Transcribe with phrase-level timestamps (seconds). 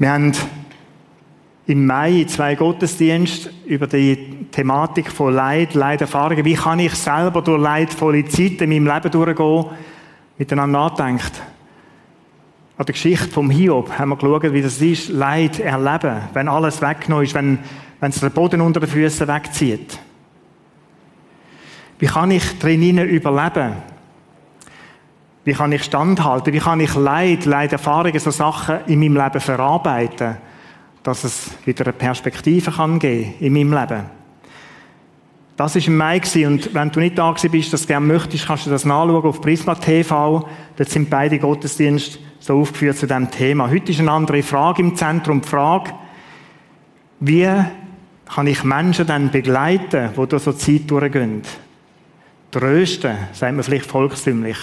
[0.00, 0.32] Wir haben
[1.66, 6.42] im Mai zwei Gottesdienste über die Thematik von Leid, Leiderfahrungen.
[6.46, 9.66] Wie kann ich selber durch leidvolle Zeiten in meinem Leben durchgehen,
[10.38, 11.42] miteinander nachdenkt.
[12.78, 16.80] An der Geschichte vom Hiob haben wir geschaut, wie das ist, Leid erleben, wenn alles
[16.80, 17.58] weggenommen ist, wenn,
[18.00, 19.98] wenn es den Boden unter den Füßen wegzieht.
[21.98, 23.74] Wie kann ich drinnen überleben?
[25.44, 26.52] Wie kann ich standhalten?
[26.52, 30.36] Wie kann ich Leid, Leiderfahrungen, so Sachen in meinem Leben verarbeiten?
[31.02, 34.04] dass es wieder eine Perspektive kann geben in meinem Leben.
[35.56, 38.70] Das war im Mai und wenn du nicht da bist, das gerne möchtest, kannst du
[38.70, 40.48] das nachschauen auf Prisma TV.
[40.76, 43.70] Dort sind beide Gottesdienste so aufgeführt zu diesem Thema.
[43.70, 45.42] Heute ist eine andere Frage im Zentrum.
[45.42, 45.92] Die Frage,
[47.20, 47.50] wie
[48.34, 51.42] kann ich Menschen dann begleiten, die durch so Zeit durchgehen?
[52.50, 54.56] Trösten, sagt man vielleicht volkstümlich.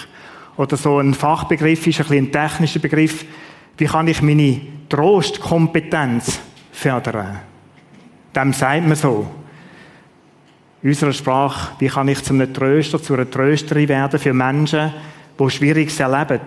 [0.58, 3.24] Oder so ein Fachbegriff ist ein, bisschen ein technischer Begriff.
[3.76, 6.40] Wie kann ich meine Trostkompetenz
[6.72, 7.38] fördern?
[8.34, 9.30] Dem sagt man so.
[10.82, 14.92] In unserer Sprache, wie kann ich zu einem Tröster, zu einer Trösterin werden für Menschen,
[15.38, 16.40] die Schwieriges erleben?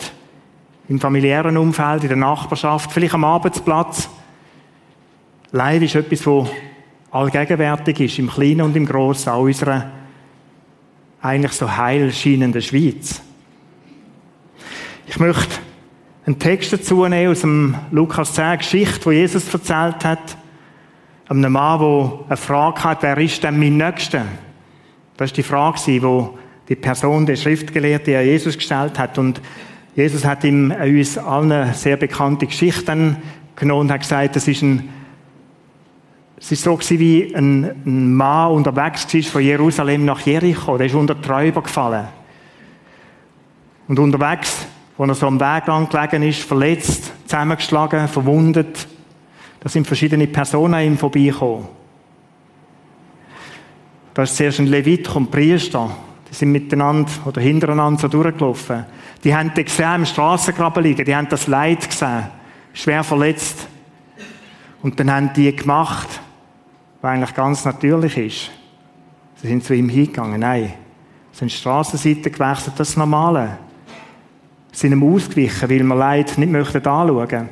[0.89, 4.09] Im familiären Umfeld, in der Nachbarschaft, vielleicht am Arbeitsplatz.
[5.53, 6.49] Leid ist etwas, das
[7.11, 9.89] allgegenwärtig ist, im Kleinen und im Großen, auch unserer
[11.21, 13.21] eigentlich so heil scheinenden Schweiz.
[15.11, 15.57] Ich möchte
[16.25, 20.37] einen Text dazu nehmen aus dem Lukas 10 Geschichte, wo Jesus erzählt hat,
[21.27, 24.25] einem Mann, der eine Frage hat, wer ist denn mein Nächster?
[25.17, 25.99] Das war die Frage, die
[26.69, 29.17] die Person, der Schriftgelehrte, an Jesus gestellt hat.
[29.17, 29.41] Und
[29.97, 33.17] Jesus hat ihm uns allen sehr bekannte Geschichten
[33.57, 34.87] genommen und hat gesagt, das ist ein
[36.37, 40.77] es ist so wie ein, Mann unterwegs war von Jerusalem nach Jericho.
[40.77, 42.07] Der ist unter Träuber gefallen.
[43.89, 44.65] Und unterwegs
[45.01, 48.87] wo er so am Weg gelegen ist, verletzt, zusammengeschlagen, verwundet.
[49.59, 51.67] Da sind verschiedene Personen ihm vorbeigekommen.
[54.13, 55.89] Da ist zuerst ein Levit und Priester.
[56.29, 58.85] Die sind miteinander oder hintereinander so durchgelaufen.
[59.23, 61.03] Die haben den gesehen im Strassengraben liegen.
[61.03, 62.27] Die haben das Leid gesehen.
[62.71, 63.67] Schwer verletzt.
[64.83, 66.09] Und dann haben die gemacht,
[67.01, 68.51] was eigentlich ganz natürlich ist.
[69.37, 70.41] Sie sind zu ihm hingegangen.
[70.41, 70.73] Nein.
[71.31, 72.75] Sie sind die Strassenseite gewechselt.
[72.77, 73.57] Das Normale
[74.81, 77.49] sind ihm ausgewichen, weil wir Leid nicht möchten anschauen.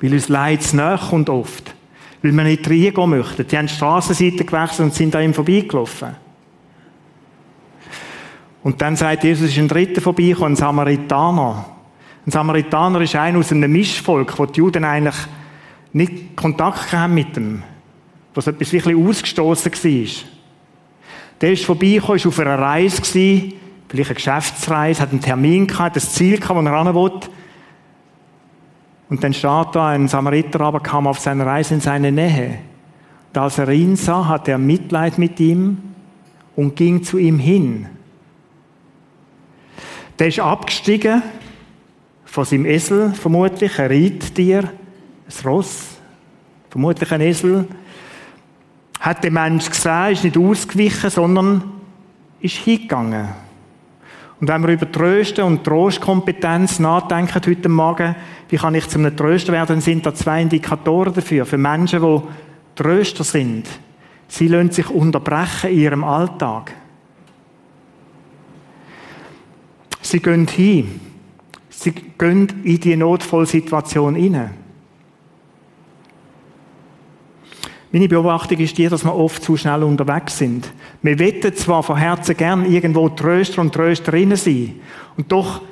[0.00, 1.74] Weil uns Leid zu nahe kommt oft.
[2.22, 3.46] Weil wir nicht reingehen möchten.
[3.46, 6.16] Die haben die Strassenseite gewechselt und sind an ihm vorbeigelaufen.
[8.62, 11.64] Und dann sagt Jesus, es ist ein Dritter vorbeigekommen, ein Samaritaner.
[12.26, 15.16] Ein Samaritaner ist einer aus einem Mischvolk, wo die Juden eigentlich
[15.92, 17.62] nicht Kontakt haben mit ihm.
[18.34, 20.24] Was etwas wirklich ausgestoßen war.
[21.40, 23.52] Der ist vorbeigekommen, war auf einer Reise,
[23.90, 27.20] vielleicht eine Geschäftsreise, hat einen Termin gehabt, ein Ziel gehabt, wo er ran will.
[29.08, 32.58] Und dann steht da, ein Samariter aber kam auf seiner Reise in seine Nähe.
[33.28, 35.78] Und als er ihn sah, hatte er Mitleid mit ihm
[36.54, 37.86] und ging zu ihm hin.
[40.20, 41.22] Der ist abgestiegen
[42.24, 45.96] von seinem Esel, vermutlich, ein Reittier, ein Ross,
[46.68, 47.66] vermutlich ein Esel.
[49.00, 51.64] Hat der Mensch gesehen, ist nicht ausgewichen, sondern
[52.40, 53.49] ist hingegangen.
[54.40, 58.16] Und wenn wir über Trösten und Trostkompetenz nachdenken heute Morgen,
[58.48, 61.44] wie kann ich zu einem Tröster werden, dann sind da zwei Indikatoren dafür.
[61.44, 62.20] Für Menschen, die
[62.74, 63.68] Tröster sind.
[64.28, 66.72] Sie lassen sich unterbrechen in ihrem Alltag.
[70.00, 71.00] Sie gehen hin.
[71.68, 74.50] Sie gehen in die Notfallsituation hinein.
[77.92, 80.70] Meine Beobachtung ist die, dass wir oft zu schnell unterwegs sind.
[81.02, 84.76] Wir wetten zwar von Herzen gern irgendwo Tröster und Trösterinnen sein.
[85.16, 85.62] Und doch,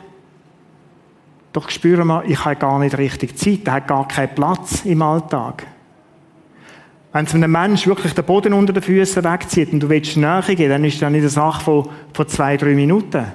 [1.53, 3.67] doch spüren wir, ich habe gar nicht richtig Zeit.
[3.67, 5.65] Der hat gar keinen Platz im Alltag.
[7.13, 10.43] Wenn es einem Menschen wirklich den Boden unter den Füßen wegzieht und du willst näher
[10.43, 13.27] gehen, dann ist das nicht eine Sache von, von zwei, drei Minuten.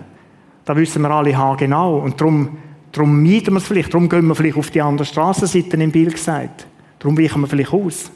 [0.65, 1.99] Da wissen wir alle genau.
[1.99, 2.57] Und darum,
[2.91, 3.93] darum mieten wir es vielleicht.
[3.93, 6.67] Darum gehen wir vielleicht auf die andere Straßenseite im Bild gesagt.
[6.99, 8.11] Darum weichen wir vielleicht aus.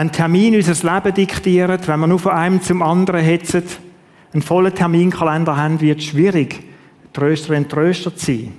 [0.00, 3.64] Wenn Termine unser Leben diktieren, wenn wir nur von einem zum anderen hetzen,
[4.32, 6.62] einen vollen Terminkalender haben, wird es schwierig,
[7.12, 8.54] Tröster und Tröster zu sein.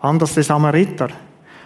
[0.00, 1.08] Anders der Samariter.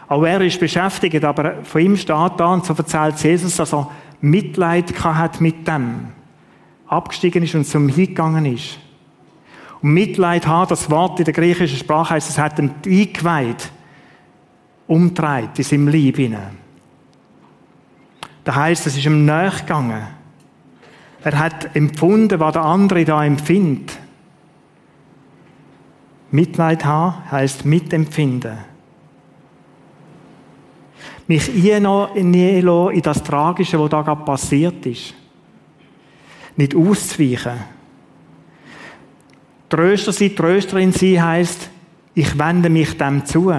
[0.07, 3.91] Auch er ist beschäftigt, aber von ihm steht da, und so erzählt Jesus, dass er
[4.21, 6.11] Mitleid hat mit dem.
[6.87, 8.79] Abgestiegen ist und zum hingegangen ist.
[9.83, 13.69] Und Mitleid haben, das Wort in der griechischen Sprache heißt, es hat ihn eingeweiht,
[14.87, 16.68] umtreibt in seinem Leib hinein.
[18.49, 20.07] Das heisst, es ist ihm nachgegangen.
[21.23, 23.99] Er hat empfunden, was der andere da empfindet.
[26.31, 28.57] Mitleid haben heisst mitempfinden.
[31.27, 35.13] Mich einlassen in das Tragische, was da gerade passiert ist.
[36.57, 37.59] Nicht auszuweichen.
[39.69, 41.69] Tröster sein, Trösterin sein heisst,
[42.15, 43.53] ich wende mich dem zu.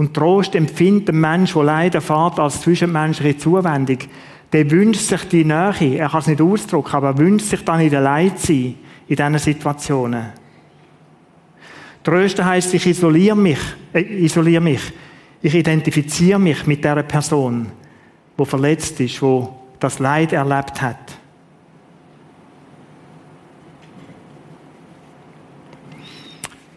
[0.00, 3.98] Und Trost empfindet der Mensch, der Leid erfährt, als zwischenmenschliche Zuwendung.
[4.50, 5.98] Der wünscht sich die Nähe.
[5.98, 8.76] Er kann es nicht ausdrücken, aber er wünscht sich dann in der Leid sein,
[9.06, 10.32] in diesen Situationen.
[12.02, 13.58] Trösten heisst, ich isoliere mich,
[13.92, 14.80] äh, isoliere mich.
[15.42, 17.66] Ich identifiziere mich mit der Person,
[18.38, 21.18] wo verletzt ist, wo das Leid erlebt hat.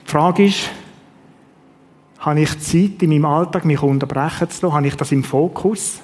[0.05, 0.69] Die Frage ist,
[2.23, 4.75] habe ich Zeit in meinem Alltag, mich unterbrechen zu lassen?
[4.75, 5.99] Habe ich das im Fokus?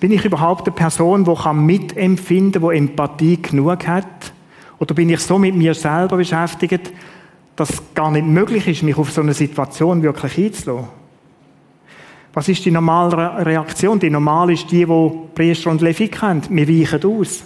[0.00, 4.32] Bin ich überhaupt eine Person, die mitempfinden kann, die Empathie genug hat?
[4.78, 6.90] Oder bin ich so mit mir selber beschäftigt,
[7.54, 10.88] dass es gar nicht möglich ist, mich auf so eine Situation wirklich einzulassen?
[12.32, 13.98] Was ist die normale Reaktion?
[13.98, 16.42] Die normale ist die, die Priester und Levit kennen.
[16.48, 17.44] Wir weichen aus.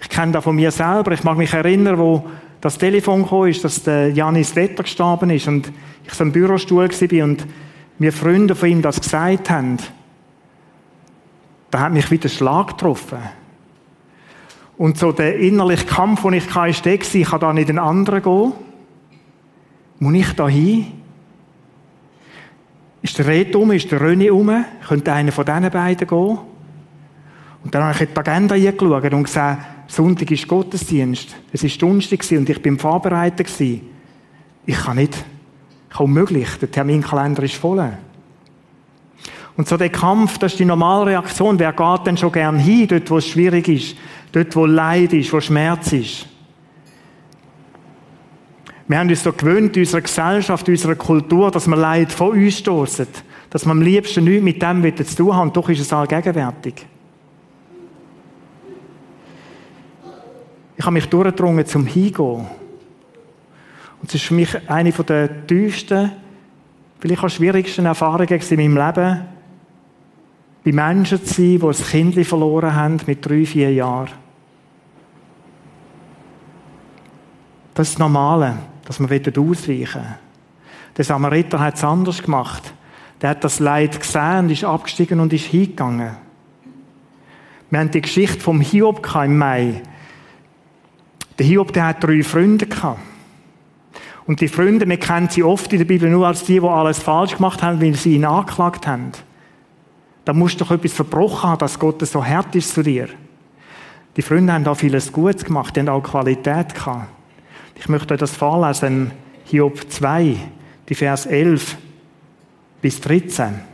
[0.00, 1.12] Ich kenne das von mir selber.
[1.12, 2.24] Ich mag mich erinnern, wo
[2.62, 5.70] das Telefon gekommen ist, dass der Janis Wetter gestorben ist und
[6.06, 7.46] ich so im Bürostuhl war und
[7.98, 9.78] mir Freunde von ihm das gesagt haben.
[11.72, 13.18] Da hat mich wieder Schlag getroffen.
[14.78, 18.22] Und so der innerliche Kampf, den ich hatte, der, ich kann da nicht den anderen
[18.22, 18.52] gehen.
[19.98, 20.86] Muss ich da hin?
[23.02, 23.72] Ist der Red um?
[23.72, 24.64] Ist der Röni um?
[24.86, 26.38] Könnte einer von diesen beiden gehen?
[27.64, 31.36] Und dann habe ich in die Agenda eingeschaut und gesagt, Sonntag ist Gottesdienst.
[31.52, 33.52] Es war Donnerstag und ich bin vorbereitet.
[34.64, 35.22] Ich kann nicht.
[35.90, 36.48] Kaum möglich.
[36.62, 37.92] Der Terminkalender ist voll.
[39.54, 41.58] Und so der Kampf, das ist die normale Reaktion.
[41.58, 43.94] Wer geht denn schon gern hin, dort wo es schwierig ist,
[44.32, 46.26] dort wo Leid ist, wo Schmerz ist?
[48.88, 52.30] Wir haben uns so gewöhnt, in unserer Gesellschaft, in unserer Kultur, dass wir Leid von
[52.30, 53.08] uns stoßen.
[53.50, 55.48] Dass wir am liebsten nichts mit dem zu tun haben.
[55.48, 56.86] Und doch ist es allgegenwärtig.
[60.82, 62.44] Ich habe mich durchgedrungen zum Hingehen.
[64.00, 66.10] Und es ist für mich eine der tiefsten,
[66.98, 69.20] vielleicht auch schwierigsten Erfahrungen in meinem Leben,
[70.64, 74.10] bei Menschen zu sein, die ein Kind verloren haben mit drei, vier Jahren.
[77.74, 79.86] Das ist das Normale, dass man ausweichen will.
[80.96, 82.74] Der Samariter hat es anders gemacht.
[83.20, 86.16] Der hat das Leid gesehen und ist abgestiegen und ist hingegangen.
[87.70, 89.82] Wir haben die Geschichte vom Hiob im Mai.
[91.42, 93.00] Der Hiob, der hat drei Freunde gehabt.
[94.26, 97.00] Und die Freunde, wir kennen sie oft in der Bibel nur als die, die alles
[97.00, 99.10] falsch gemacht haben, weil sie ihn angeklagt haben.
[100.24, 103.08] Da musst du doch etwas verbrochen haben, dass Gott so hart ist zu dir.
[104.16, 107.08] Die Freunde haben auch vieles Gutes gemacht, die haben auch Qualität gehabt.
[107.74, 109.10] Ich möchte euch das vorlesen,
[109.46, 110.36] Hiob 2,
[110.88, 111.76] die Vers 11
[112.80, 113.71] bis 13.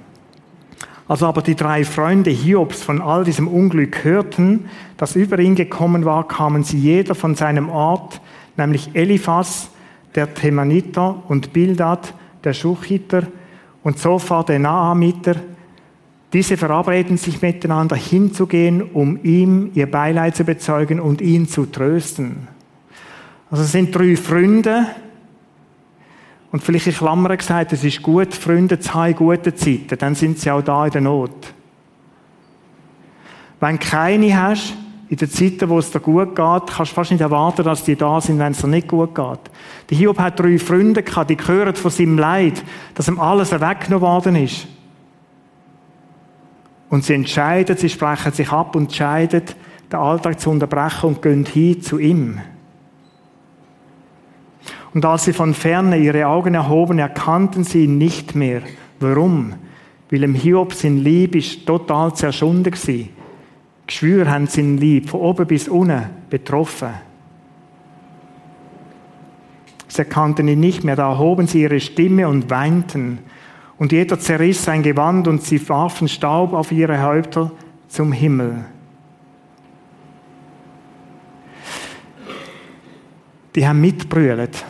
[1.08, 4.68] Als aber die drei Freunde Hiobs von all diesem Unglück hörten,
[4.98, 8.20] das über ihn gekommen war, kamen sie jeder von seinem Ort,
[8.58, 9.70] nämlich Eliphas,
[10.14, 12.12] der Themaniter, und Bildad,
[12.44, 13.22] der Schuchiter,
[13.82, 15.36] und Sophar, der Naamiter.
[16.34, 22.48] Diese verabreden sich miteinander hinzugehen, um ihm ihr Beileid zu bezeugen und ihn zu trösten.
[23.50, 24.86] Also es sind drei Freunde,
[26.50, 30.14] und vielleicht in Klammern gesagt, es ist gut, Freunde zu haben in guten Zeiten, dann
[30.14, 31.54] sind sie auch da in der Not.
[33.60, 34.74] Wenn du keine hast,
[35.08, 37.96] in den Zeiten, wo es dir gut geht, kannst du fast nicht erwarten, dass die
[37.96, 39.40] da sind, wenn es dir nicht gut geht.
[39.88, 42.62] Der Hiob hat drei Freunde gehabt, die hören von seinem Leid,
[42.94, 44.66] dass ihm alles weggenommen worden ist.
[46.90, 49.42] Und sie entscheiden, sie sprechen sich ab und entscheiden,
[49.90, 52.40] den Alltag zu unterbrechen und gehen hin zu ihm.
[54.94, 58.62] Und als sie von ferne ihre Augen erhoben, erkannten sie ihn nicht mehr.
[59.00, 59.54] Warum?
[60.10, 63.10] Weil im Hiob sein Lieb ist total zerschunden gewesen.
[63.86, 66.88] Geschwür haben sein Lieb von oben bis unten betroffen.
[69.88, 73.18] Sie erkannten ihn nicht mehr, da erhoben sie ihre Stimme und weinten.
[73.78, 77.50] Und jeder zerriss sein Gewand und sie warfen Staub auf ihre Häupter
[77.88, 78.64] zum Himmel.
[83.54, 84.64] Die haben mitbrüllt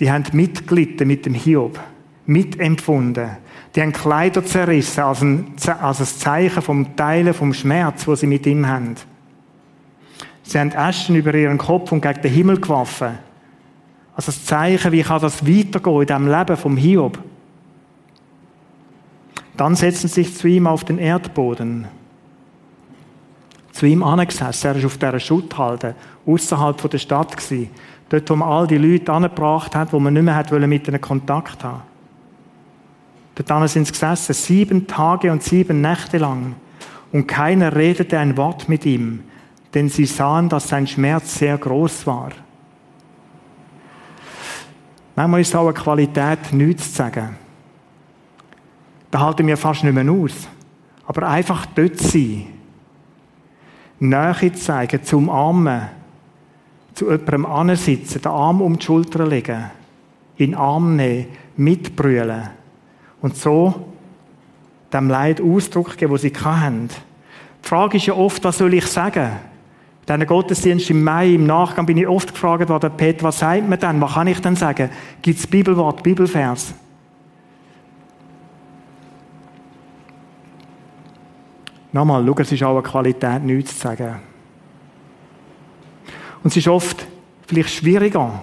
[0.00, 1.78] die haben mitgelitten mit dem Hiob,
[2.26, 3.36] mitempfunden.
[3.74, 8.26] Die haben Kleider zerrissen als ein, als ein Zeichen vom Teilen, vom Schmerz, wo sie
[8.26, 8.96] mit ihm haben.
[10.42, 13.18] Sie haben Ästen über ihren Kopf und gegen den Himmel geworfen.
[14.14, 17.18] Als ein Zeichen, wie kann das weitergehen in diesem Leben vom Hiob.
[19.56, 21.86] Dann setzen sie sich zu ihm auf den Erdboden.
[23.72, 24.66] Zu ihm angesessen.
[24.66, 25.94] Er ist auf dieser Schutthalde,
[26.26, 27.36] außerhalb der Stadt.
[28.12, 31.00] Dort, wo man all die Leute angebracht hat, wo man nicht mehr hat mit ihnen
[31.00, 31.80] Kontakt haben.
[33.34, 36.54] Dort sind sie gesessen, sieben Tage und sieben Nächte lang.
[37.10, 39.20] Und keiner redete ein Wort mit ihm,
[39.72, 42.32] denn sie sahen, dass sein Schmerz sehr groß war.
[45.16, 47.38] Manchmal ist auch eine Qualität, nichts zu sagen.
[49.10, 50.48] Da halten wir fast nicht mehr aus.
[51.06, 52.44] Aber einfach dort sein.
[53.98, 56.01] Nähe zeigen, zum Armen,
[56.94, 59.70] zu jemandem ansitzen, den Arm um die Schulter legen,
[60.36, 62.50] in den Arm nehmen, mitbrüllen
[63.20, 63.92] und so
[64.92, 66.88] dem Leid Ausdruck geben, wo sie haben.
[67.64, 69.30] Die Frage ist ja oft, was soll ich sagen?
[70.06, 73.68] In diesem Gottesdienst im Mai, im Nachgang, bin ich oft gefragt worden, Peter, was sagt
[73.68, 74.00] man denn?
[74.00, 74.90] Was kann ich denn sagen?
[75.22, 76.74] Gibt es Bibelwort, Bibelvers?
[81.92, 84.31] Nochmal, schau, es ist auch eine Qualität, nichts zu sagen.
[86.42, 87.06] Und es ist oft
[87.46, 88.42] vielleicht schwieriger.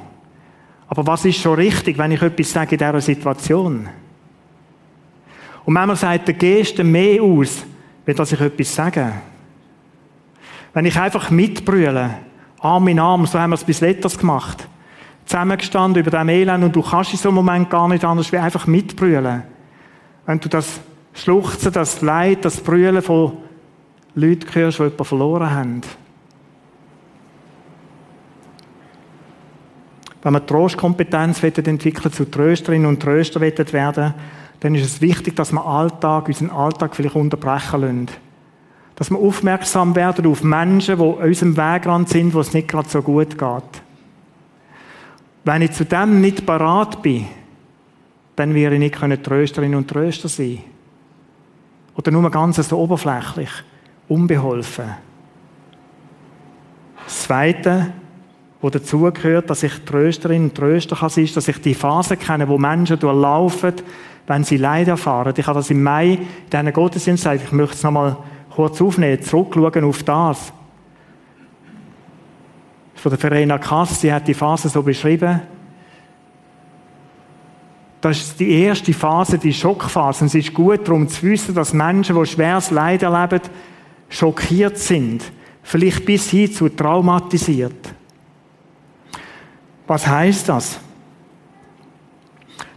[0.88, 3.88] Aber was ist schon richtig, wenn ich etwas sage in dieser Situation?
[5.66, 7.64] Und manchmal sagt der Geste mehr aus,
[8.06, 9.12] wenn ich etwas sage.
[10.74, 12.18] Wenn ich einfach mitbrülle,
[12.60, 14.68] Arm in Arm, so haben wir es bis letztes gemacht,
[15.26, 18.38] zusammengestanden über dem Elend und du kannst in so einem Moment gar nicht anders wie
[18.38, 19.44] einfach mitbrüllen.
[20.26, 20.80] Wenn du das
[21.14, 23.38] Schluchzen, das Leid, das Brüllen von
[24.16, 25.82] Leuten hörst, die jemanden verloren haben.
[30.22, 34.14] Wenn wir Trostkompetenz entwickeln, zu Trösterinnen und Tröster werden,
[34.60, 38.08] dann ist es wichtig, dass wir Alltag, unseren Alltag vielleicht unterbrechen lassen.
[38.96, 42.90] Dass wir aufmerksam werden auf Menschen, die an unserem Wegrand sind, wo es nicht gerade
[42.90, 43.82] so gut geht.
[45.46, 47.28] Wenn ich zu dem nicht parat bin,
[48.36, 50.60] dann werde ich nicht Trösterin und Tröster sein.
[51.96, 53.50] Oder nur ganz so oberflächlich,
[54.10, 54.96] unbeholfen.
[57.06, 57.94] Das Zweite,
[58.62, 62.58] was dazugehört, dass ich Trösterin und Tröster kann, ist, dass ich die Phase kenne, wo
[62.58, 63.76] Menschen durchlaufen,
[64.28, 65.34] wenn sie Leid erfahren.
[65.36, 66.20] Ich habe das im Mai in
[66.52, 68.18] diesen Gottesdienst gesagt, ich möchte es nochmal
[68.54, 70.54] kurz aufnehmen, zurückschauen auf das.
[72.96, 75.42] Von der Verena Kass, sie hat die Phase so beschrieben.
[78.02, 80.26] Das ist die erste Phase, die Schockphase.
[80.26, 83.42] Und es ist gut darum zu wissen, dass Menschen, die schweres Leid erleben,
[84.10, 85.24] schockiert sind.
[85.64, 87.94] Vielleicht bis hin zu traumatisiert.
[89.90, 90.80] Was heißt das?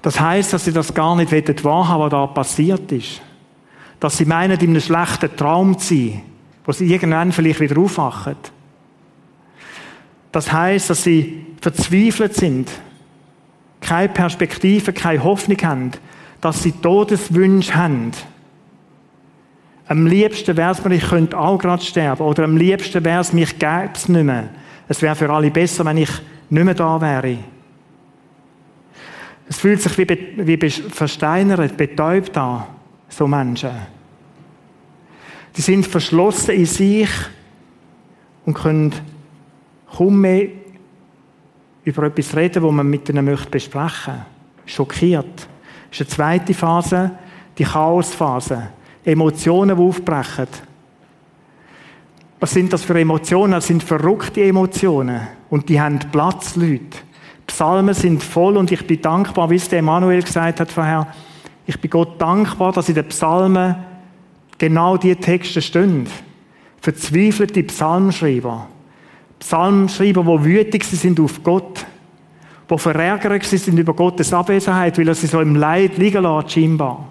[0.00, 3.20] Das heißt, dass sie das gar nicht wahrhaben, was da passiert ist.
[4.00, 6.22] Dass sie meinen, in einem schlechten Traum zu sein,
[6.64, 8.36] wo sie irgendwann vielleicht wieder aufwachen.
[10.32, 12.70] Das heißt, dass sie verzweifelt sind,
[13.82, 15.90] keine Perspektive, keine Hoffnung haben,
[16.40, 18.12] dass sie Todeswünsche haben.
[19.86, 22.22] Am liebsten wäre es mir, ich könnte auch gerade sterben.
[22.22, 24.48] Oder am liebsten wäre es, mich gäbe es nicht mehr.
[24.88, 26.10] Es wäre für alle besser, wenn ich
[26.52, 27.38] nicht mehr da wäre.
[29.48, 32.64] Es fühlt sich wie, wie versteinert, betäubt an,
[33.08, 33.70] so Menschen.
[35.56, 37.10] Die sind verschlossen in sich
[38.44, 38.94] und können
[39.96, 40.48] kaum mehr
[41.84, 44.22] über etwas reden, was man mit ihnen möchte besprechen.
[44.66, 45.48] Schockiert.
[45.90, 47.10] Das ist eine zweite Phase,
[47.58, 48.70] die Chaosphase.
[49.04, 50.48] Emotionen, die aufbrechen.
[52.38, 53.52] Was sind das für Emotionen?
[53.52, 55.41] Das sind verrückte Emotionen.
[55.52, 56.96] Und die haben Platz, Leute.
[57.46, 61.06] Psalmen sind voll und ich bin dankbar, wie es der Emanuel gesagt hat vorher.
[61.66, 63.76] Ich bin Gott dankbar, dass in den Psalmen
[64.56, 66.06] genau diese Texte stehen.
[66.80, 68.66] Verzweifelte Psalmschreiber.
[69.40, 71.84] Psalmschreiber, die wütig sind auf Gott.
[72.70, 77.08] Die verärgert sind über Gottes Abwesenheit, weil er sie so im Leid liegen lässt, scheinbar.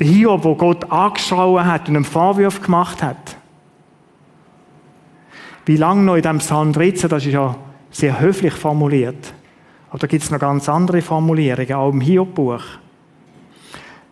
[0.00, 3.25] Der Hiob, wo Gott angeschaut hat und einen Vorwurf gemacht hat.
[5.66, 7.56] Wie lange noch in Psalm 13, das ist ja
[7.90, 9.34] sehr höflich formuliert.
[9.90, 12.62] Aber da gibt es noch ganz andere Formulierungen, auch im Hiob-Buch.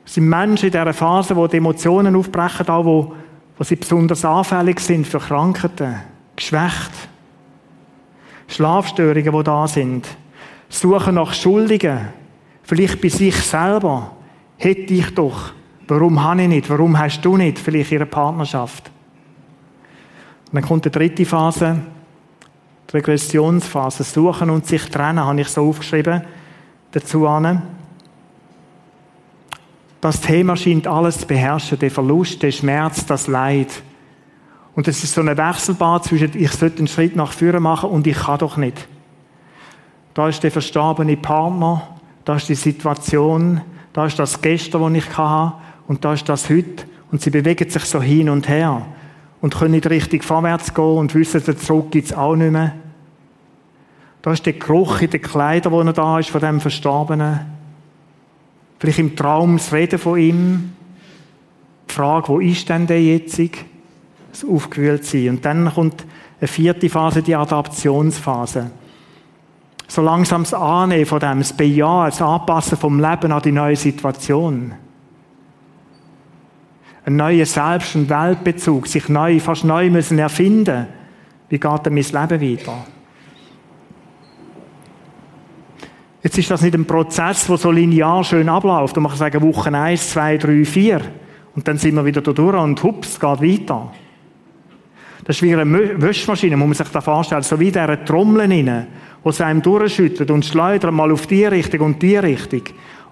[0.04, 3.14] Es sind Menschen in dieser Phase, wo die Emotionen aufbrechen, auch wo,
[3.56, 5.94] wo sie besonders anfällig sind für Krankheiten,
[6.34, 6.90] geschwächt,
[8.48, 10.08] Schlafstörungen, die da sind,
[10.68, 12.08] suchen nach Schuldigen,
[12.64, 14.10] vielleicht bei sich selber.
[14.56, 15.52] Hätte ich doch.
[15.86, 16.70] Warum habe ich nicht?
[16.70, 17.58] Warum hast du nicht?
[17.58, 18.90] Vielleicht ihre Partnerschaft.
[20.54, 21.80] Dann kommt die dritte Phase,
[22.88, 26.22] die Regressionsphase, suchen und sich trennen, habe ich so aufgeschrieben
[26.92, 27.62] dazu an.
[30.00, 33.82] Das Thema scheint alles zu beherrschen, der Verlust, der Schmerz, das Leid.
[34.76, 38.06] Und es ist so eine Wechselbad zwischen, ich sollte einen Schritt nach vorne machen und
[38.06, 38.86] ich kann doch nicht.
[40.14, 43.60] Da ist der verstorbene Partner, da ist die Situation,
[43.92, 45.54] da ist das Gestern, das ich hatte,
[45.88, 46.84] und da ist das heute.
[47.10, 48.86] Und sie bewegen sich so hin und her
[49.44, 52.72] und können nicht richtig vorwärts gehen und wissen, zurück gibt es auch nicht mehr.
[54.22, 57.40] Da ist der Geruch in den Kleidern, wo er da ist, von dem Verstorbenen.
[58.78, 60.72] Vielleicht im Traum das Reden von ihm.
[61.90, 63.38] Die Frage, wo ist denn der jetzt?
[64.30, 65.28] Das aufgewühlt sein.
[65.28, 66.06] Und dann kommt
[66.40, 68.70] eine vierte Phase, die Adaptionsphase.
[69.88, 73.76] So langsam das Annehmen von dem, das Bejahen, das Anpassen vom Leben an die neue
[73.76, 74.72] Situation.
[77.06, 80.86] Ein neuer Selbst- und Weltbezug, sich neu, fast neu müssen erfinden.
[81.48, 82.86] Wie geht denn mein Leben weiter?
[86.22, 88.96] Jetzt ist das nicht ein Prozess, der so linear schön abläuft.
[88.96, 91.02] Man kann sagen, Wochen eins, zwei, drei, vier.
[91.54, 93.92] Und dann sind wir wieder da durch und hups, geht weiter.
[95.24, 97.42] Das ist wie eine Wäschmaschine, muss man sich da vorstellen.
[97.42, 98.86] So wie der Trommel rein,
[99.22, 102.62] wo es einem durchschüttelt und schleudert mal auf die Richtung und die Richtung.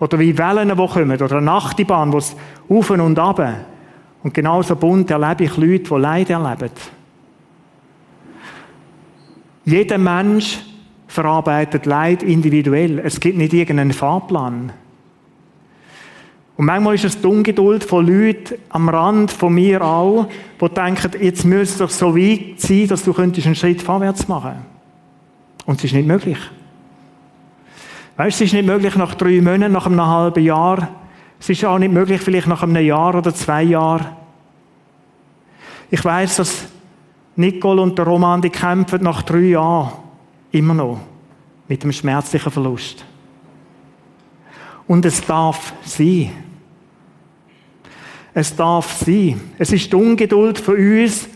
[0.00, 1.22] Oder wie Wellen, die kommen.
[1.22, 2.34] Oder eine Nachtbahn, wo es
[2.68, 3.66] auf und ab.
[4.22, 6.70] Und genauso bunt erlebe ich Leute, die Leid erleben.
[9.64, 10.60] Jeder Mensch
[11.06, 13.00] verarbeitet Leid individuell.
[13.00, 14.72] Es gibt nicht irgendeinen Fahrplan.
[16.56, 20.28] Und manchmal ist es die Ungeduld von Leuten am Rand, von mir auch,
[20.60, 24.28] die denken, jetzt müsste es doch so weit sein, dass du könntest einen Schritt vorwärts
[24.28, 24.54] machen
[25.66, 26.38] Und es ist nicht möglich.
[28.16, 30.88] Weißt du, es ist nicht möglich nach drei Monaten, nach einem halben Jahr.
[31.42, 34.06] Es ist auch nicht möglich, vielleicht nach einem Jahr oder zwei Jahren.
[35.90, 36.66] Ich weiß, dass
[37.34, 39.90] Nicole und der Roman, die kämpfen nach drei Jahren
[40.52, 41.00] immer noch
[41.66, 43.04] mit dem schmerzlichen Verlust.
[44.86, 46.30] Und es darf sein.
[48.32, 49.40] Es darf sein.
[49.58, 51.28] Es ist die Ungeduld von uns,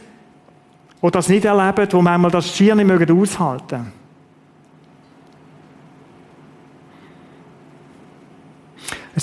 [1.02, 3.08] die das nicht erleben, wo manchmal das schier nicht mögen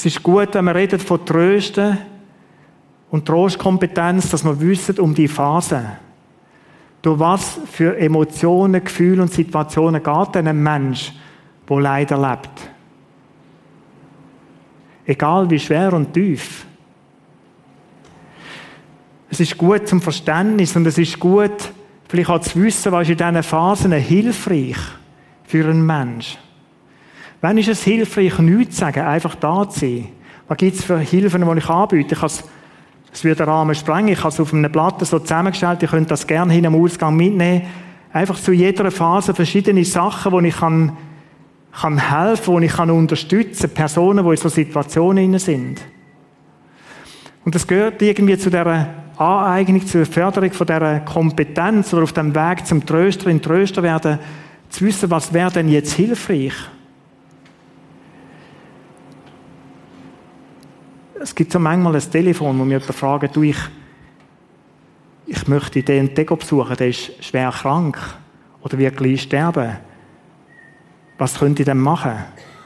[0.03, 1.98] Es ist gut, wenn wir reden von Trösten
[3.10, 5.81] und Trostkompetenz, dass wir wissen um die Phase.
[7.01, 11.13] Durch was für Emotionen, Gefühle und Situationen geht denn ein Mensch,
[11.69, 12.49] der Leid erlebt?
[15.06, 16.65] Egal wie schwer und tief.
[19.30, 21.71] Es ist gut zum Verständnis und es ist gut,
[22.10, 24.75] vielleicht auch zu wissen, was in diesen Phasen hilfreich
[25.45, 26.38] für einen Mensch.
[27.43, 30.08] Wann ist es hilfreich, nichts zu sagen, einfach da zu sein?
[30.47, 32.13] Was gibt es für Hilfen, die ich anbiete?
[32.13, 32.29] Ich kann
[33.12, 34.13] es würde den Rahmen sprengen.
[34.13, 35.82] Ich habe es auf einer Platte so zusammengestellt.
[35.82, 37.63] Ihr könnt das gerne hin am Ausgang mitnehmen.
[38.13, 40.95] Einfach zu jeder Phase verschiedene Sachen, wo ich kann,
[41.73, 45.82] kann helfen, wo ich kann unterstützen, Personen, die in so Situationen sind.
[47.43, 52.34] Und das gehört irgendwie zu der Aneignung, zur Förderung von dieser Kompetenz oder auf dem
[52.34, 54.17] Weg zum Tröster, in Tröster werden,
[54.69, 56.53] zu wissen, was wäre denn jetzt hilfreich?
[61.23, 63.57] Es gibt so manchmal ein Telefon, wo mir jemand fragt, du, ich,
[65.25, 67.97] ich möchte den Tego besuchen, der ist schwer krank
[68.62, 69.77] oder wird gleich sterben.
[71.17, 72.13] Was könnte ich denn machen?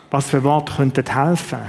[0.09, 1.59] Was für Worte könnten helfen?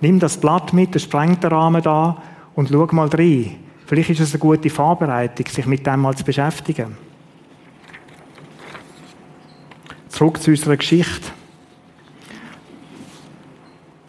[0.00, 2.22] Nimm das Blatt mit, das sprengt den Rahmen da
[2.54, 3.56] und schau mal rein.
[3.86, 6.96] Vielleicht ist es eine gute Vorbereitung, sich mit dem mal zu beschäftigen.
[10.08, 11.30] Zurück zu unserer Geschichte.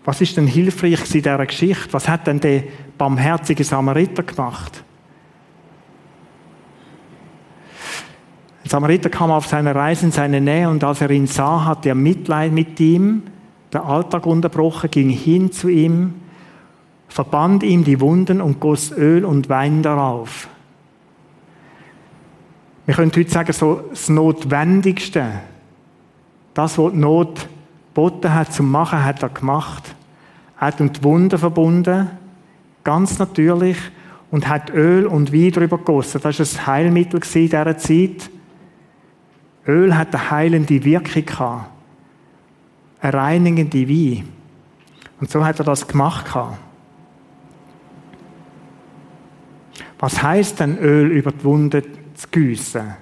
[0.06, 1.92] Was ist denn hilfreich in dieser Geschichte?
[1.92, 2.64] Was hat denn der
[2.98, 4.84] barmherzige Samariter gemacht?
[8.64, 11.90] Ein Samariter kam auf seiner Reise in seine Nähe und als er ihn sah, hatte
[11.90, 13.24] er Mitleid mit ihm,
[13.72, 16.16] der Alltag unterbrochen, ging hin zu ihm,
[17.08, 20.48] verband ihm die Wunden und goss Öl und Wein darauf.
[22.86, 25.42] Wir können heute sagen, so das Notwendigste,
[26.54, 27.48] das, was die Not
[27.94, 29.96] geboten hat zum Machen, hat er gemacht.
[30.60, 32.10] Er hat die Wunden verbunden,
[32.84, 33.78] ganz natürlich,
[34.32, 36.20] und hat Öl und Wein darüber gegossen.
[36.24, 38.30] Das war ein Heilmittel in dieser Zeit.
[39.68, 41.70] Öl hat eine heilende Wirkung gehabt.
[43.00, 44.28] Eine reinigende Wein.
[45.20, 46.36] Und so hat er das gemacht
[50.00, 51.84] Was heißt denn Öl über die Wunde
[52.16, 52.96] zu gießen,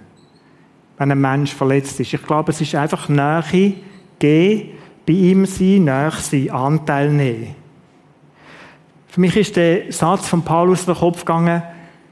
[0.98, 2.14] wenn ein Mensch verletzt ist?
[2.14, 3.76] Ich glaube, es ist einfach Nähe
[4.20, 7.56] geben bei ihm sein, näher sein, Anteil nehmen.
[9.08, 11.64] Für mich ist der Satz von Paulus durch den Kopf gegangen,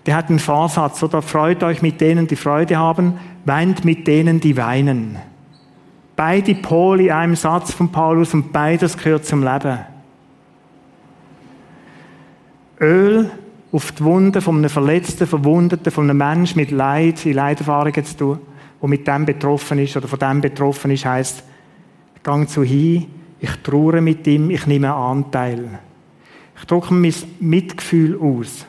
[0.05, 4.39] der hat einen Vorsatz, oder freut euch mit denen, die Freude haben, weint mit denen,
[4.39, 5.17] die weinen.
[6.15, 9.79] Beide Pole in einem Satz von Paulus und beides gehört zum Leben.
[12.81, 13.29] Öl
[13.71, 18.17] auf die Wunde von einem Verletzten, Verwundeten, von einem Menschen mit Leid, in Leiderfahrungen zu
[18.17, 18.39] tun,
[18.81, 21.43] der mit dem betroffen ist oder von dem betroffen ist, heisst,
[22.23, 23.07] Gang zu hin,
[23.39, 25.79] ich trauere mit ihm, ich nehme Anteil.
[26.57, 28.65] Ich drücke mein Mitgefühl aus.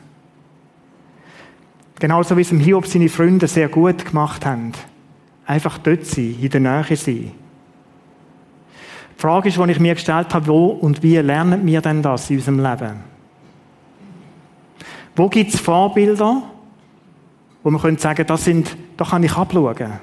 [1.98, 4.72] Genauso wie es Hiob seine Freunde sehr gut gemacht haben.
[5.46, 7.32] Einfach dort sein, in der Nähe sein.
[9.16, 12.30] Die Frage ist, die ich mir gestellt habe, wo und wie lernen wir denn das
[12.30, 13.00] in unserem Leben?
[15.14, 16.42] Wo gibt es Vorbilder,
[17.62, 20.00] wo man sagen, das sind, da kann ich abschauen.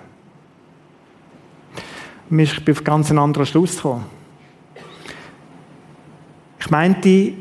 [2.30, 4.06] Ich bin auf ganz einen anderen Schluss gekommen.
[6.60, 7.34] Ich meinte,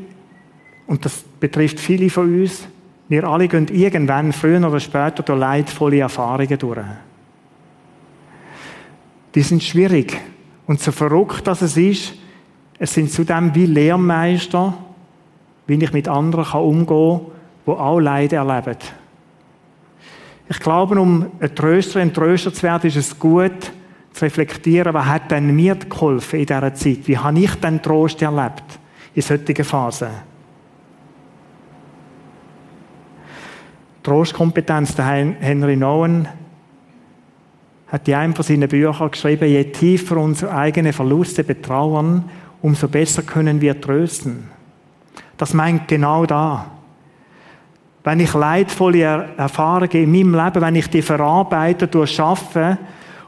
[0.87, 2.67] und das betrifft viele von uns,
[3.09, 6.79] wir alle gehen irgendwann, früher oder später, durch leidvolle Erfahrungen durch.
[9.33, 10.19] Die sind schwierig.
[10.65, 12.13] Und so verrückt, dass es ist,
[12.79, 14.77] es sind zudem wie Lehrmeister,
[15.67, 17.21] wie ich mit anderen umgehen kann,
[17.65, 18.77] die auch Leid erleben.
[20.49, 23.71] Ich glaube, um ein Tröster, ein Tröster zu werden, ist es gut,
[24.17, 27.07] zu reflektieren, was hat denn mir geholfen in dieser Zeit?
[27.07, 28.79] Wie habe ich denn Trost erlebt
[29.13, 30.09] in solchen Phasen?
[34.01, 36.27] Trostkompetenz, der Henry Nowen
[37.87, 42.29] hat in einem von seinen Büchern geschrieben, je tiefer unsere eigenen Verluste betrauern,
[42.61, 44.49] umso besser können wir trösten.
[45.37, 46.71] Das meint genau da.
[48.03, 52.77] Wenn ich leidvolle Erfahrungen in meinem Leben, wenn ich die verarbeite, durchschaffe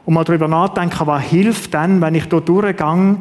[0.04, 3.16] und mal darüber nachdenke, was hilft denn, wenn ich da durchgehe,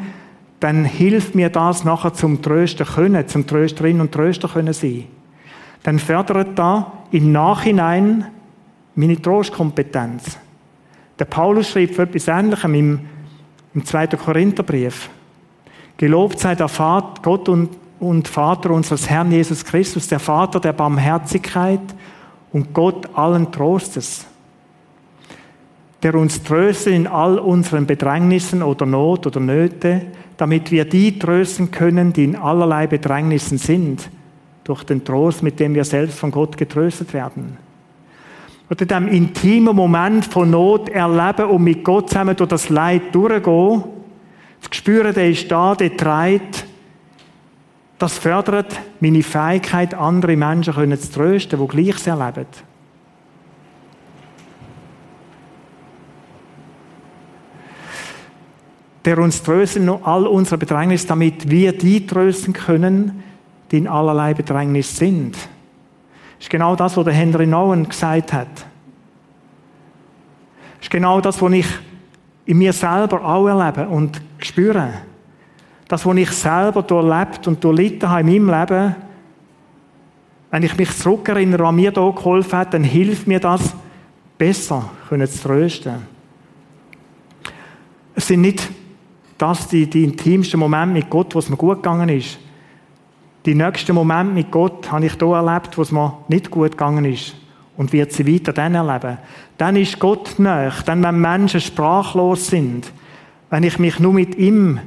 [0.60, 5.06] dann hilft mir das nachher zum Trösten können, zum Trösterin und Tröster können sein.
[5.84, 8.26] Dann fördert da im Nachhinein
[8.96, 10.38] meine Trostkompetenz.
[11.18, 13.00] Der Paulus schreibt etwas Ähnlichem im,
[13.74, 14.08] im 2.
[14.08, 15.10] Korintherbrief.
[15.98, 20.74] Gelobt sei der Vater, Gott und und Vater unseres Herrn Jesus Christus, der Vater der
[20.74, 21.82] Barmherzigkeit
[22.52, 24.26] und Gott allen Trostes,
[26.04, 30.02] der uns tröstet in all unseren Bedrängnissen oder Not oder Nöte,
[30.38, 34.10] damit wir die trösten können, die in allerlei Bedrängnissen sind,
[34.64, 37.58] durch den Trost, mit dem wir selbst von Gott getröstet werden.
[38.70, 43.14] Oder in dem intimen Moment von Not erleben und mit Gott zusammen durch das Leid
[43.14, 43.84] durchgehen,
[44.62, 46.66] zu spüren, der ist da, der treibt,
[47.98, 52.46] das fördert meine Fähigkeit, andere Menschen zu trösten, die Gleiches erleben.
[59.10, 63.24] Der uns trösten in all unsere Bedrängnis, damit wir die trösten können,
[63.72, 65.34] die in allerlei Bedrängnis sind.
[65.34, 65.48] Das
[66.42, 68.54] ist genau das, was der Henry Nowen gesagt hat.
[68.54, 68.66] Das
[70.84, 71.66] ist genau das, was ich
[72.46, 74.90] in mir selber auch erlebe und spüre.
[75.88, 78.96] Das, was ich selber durchlebt und durchlitten habe in meinem Leben,
[80.52, 83.74] wenn ich mich zurückerinnere, was mir da geholfen hat, dann hilft mir das,
[84.38, 85.96] besser zu trösten.
[88.14, 88.70] Es sind nicht
[89.40, 92.38] das die, die intimsten Momente mit Gott, wo es mir gut gegangen ist.
[93.46, 97.06] Die nächsten Momente mit Gott habe ich da erlebt, wo es mir nicht gut gegangen
[97.06, 97.36] ist.
[97.78, 99.18] Und wird sie weiter dann erleben.
[99.58, 100.74] Dann ist Gott näher.
[100.86, 102.92] Dann, wenn Menschen sprachlos sind,
[103.50, 104.80] wenn ich mich nur mit ihm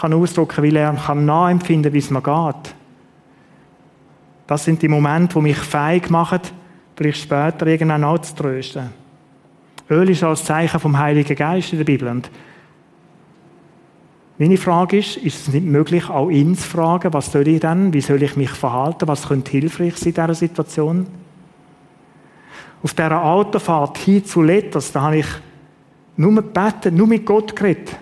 [0.00, 2.74] kann ausdrücken, weil er kann nachempfinden, wie es mir geht.
[4.46, 6.40] Das sind die Momente, die mich feig machen,
[6.94, 8.90] vielleicht später irgendwann auch zu trösten.
[9.90, 12.08] Öl ist als Zeichen vom Heiligen Geist in der Bibel.
[12.08, 12.30] Und
[14.38, 17.92] meine Frage ist, ist es nicht möglich, auch ihn zu fragen, was soll ich denn,
[17.92, 21.06] wie soll ich mich verhalten, was könnte hilfreich sein in dieser Situation?
[22.80, 25.26] Auf dieser Autofahrt hin zu Letters, da habe ich
[26.16, 27.96] nur gebeten, nur mit Gott geredet.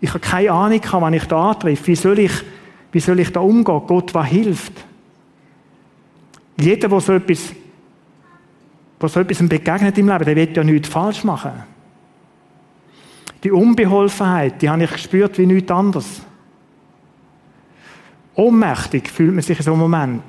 [0.00, 1.86] Ich habe keine Ahnung, wann ich da antreffe.
[1.86, 2.32] Wie soll ich,
[2.90, 3.82] wie soll ich da umgehen?
[3.86, 4.72] Gott, was hilft?
[6.60, 7.52] Jeder, der so etwas,
[9.00, 11.73] der so etwas begegnet im Leben, der wird ja nichts falsch machen.
[13.44, 16.22] Die Unbeholfenheit, die habe ich gespürt wie nichts anderes.
[18.34, 20.22] Ohnmächtig fühlt man sich in so einem Moment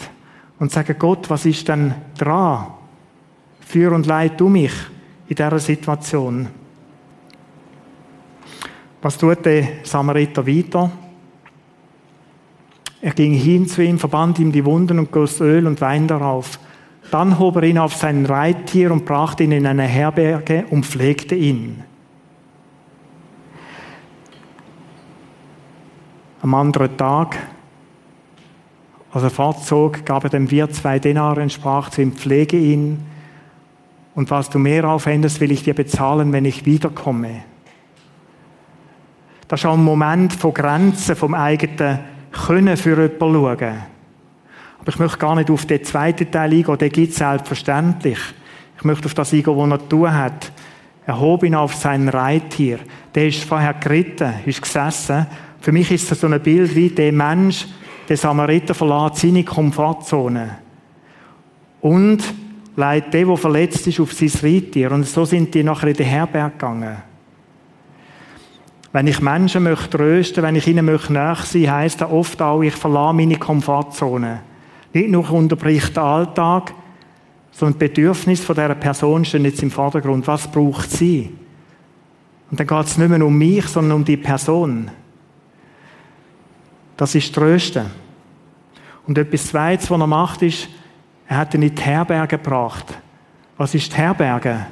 [0.59, 2.67] und sagt, Gott, was ist denn dran?
[3.61, 4.73] Führ und leid du mich
[5.27, 6.47] in dieser Situation.
[9.01, 10.91] Was tut der Samariter weiter?
[13.01, 16.59] Er ging hin zu ihm, verband ihm die Wunden und goss Öl und Wein darauf.
[17.11, 21.35] Dann hob er ihn auf sein Reittier und brachte ihn in eine Herberge und pflegte
[21.35, 21.83] ihn.
[26.45, 27.39] Am anderen Tag,
[29.11, 33.03] als er fortzog, gab er dem Wirt zwei Denare und sprach zu ihm, pflege ihn,
[34.13, 37.41] und was du mehr aufwendest, will ich dir bezahlen, wenn ich wiederkomme.
[39.47, 43.77] Das ist auch ein Moment von Grenzen vom eigenen Können für jemanden schauen.
[44.81, 48.19] Aber ich möchte gar nicht auf den zweiten Teil eingehen, den gibt es selbstverständlich.
[48.77, 50.51] Ich möchte auf das eingehen, was er tun hat.
[51.07, 52.81] Er hob ihn auf sein Reittier.
[53.15, 55.25] Der ist vorher geritten, ist gesessen.
[55.65, 57.65] Für mich ist das so ein Bild wie der Mensch,
[58.07, 60.59] der Samariter verlässt seine Komfortzone.
[61.81, 62.23] Und
[62.75, 64.91] leitet der, der verletzt ist, auf sein Reittier.
[64.91, 66.97] Und so sind die nachher in den Herberg gegangen.
[68.93, 72.61] Wenn ich Menschen möchte trösten, wenn ich ihnen möchte nach sein, heisst das oft auch,
[72.61, 74.41] ich verlasse meine Komfortzone.
[74.93, 76.75] Nicht nur unterbricht der Alltag,
[77.49, 80.27] sondern die Bedürfnisse von dieser Person stehen jetzt im Vordergrund.
[80.27, 81.31] Was braucht sie?
[82.51, 84.91] Und dann geht es nicht mehr um mich, sondern um die Person.
[86.97, 87.85] Das ist Trösten.
[89.07, 90.69] Und etwas Zweites, was er macht, ist,
[91.27, 92.97] er hat ihn in die Herberge gebracht.
[93.57, 94.67] Was ist die Herberge?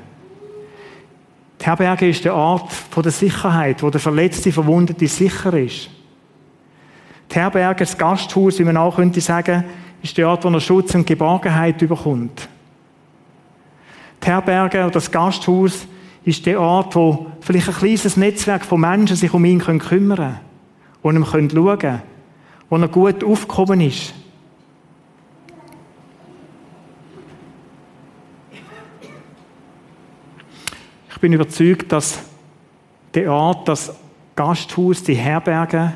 [1.60, 5.90] Die Herberge ist der Ort der Sicherheit, wo der verletzte, verwundete sicher ist.
[7.32, 9.64] Die Herberge, das Gasthaus, wie man auch könnte sagen,
[10.02, 12.50] ist der Ort, wo er Schutz und Geborgenheit überkommt.
[14.22, 15.88] Die Herberge oder das Gasthaus
[16.26, 20.40] ist der Ort, wo vielleicht ein kleines Netzwerk von Menschen sich um ihn kümmern können,
[21.02, 22.02] wo ihm schauen können,
[22.74, 24.16] wo er gut aufgekommen ist.
[31.12, 32.24] Ich bin überzeugt, dass
[33.14, 33.96] der Ort, das
[34.36, 35.94] Gasthaus, die Herberge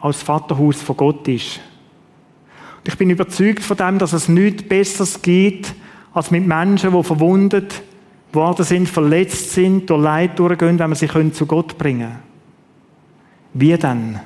[0.00, 1.60] als Vaterhaus von Gott ist.
[2.78, 5.76] Und ich bin überzeugt von dem, dass es nichts Besseres gibt,
[6.12, 7.82] als mit Menschen, die verwundet
[8.32, 12.18] worden sind, verletzt sind, durch Leid durchgehen, wenn wir sie zu Gott bringen können.
[13.54, 14.18] Wie denn?